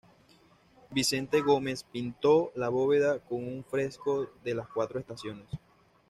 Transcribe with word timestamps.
Vicente 0.89 1.41
Gómez 1.43 1.83
pintó 1.83 2.51
la 2.55 2.69
bóveda 2.69 3.19
con 3.19 3.37
un 3.47 3.63
fresco 3.63 4.29
de 4.43 4.55
Las 4.55 4.67
Cuatro 4.67 4.99
Estaciones. 4.99 5.45